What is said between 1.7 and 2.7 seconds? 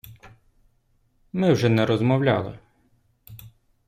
розмовляли.